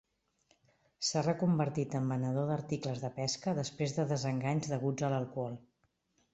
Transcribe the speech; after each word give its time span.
S'ha 1.09 1.21
reconvertit 1.27 1.97
en 1.99 2.09
venedor 2.15 2.49
d'articles 2.53 3.03
de 3.05 3.13
pesca 3.21 3.55
després 3.63 3.95
de 4.01 4.09
desenganys 4.15 4.75
deguts 4.75 5.07
a 5.11 5.15
l'alcohol. 5.15 5.65